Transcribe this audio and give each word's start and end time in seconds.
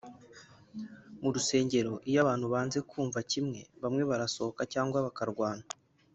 mu 1.21 1.29
rusengero 1.35 1.93
iyo 2.09 2.19
abantu 2.23 2.45
banze 2.53 2.79
kumva 2.89 3.19
kimwe 3.31 3.59
bamwe 3.81 4.03
barasohoka 4.09 4.61
cyangwa 4.73 4.97
bakarwana 5.05 5.65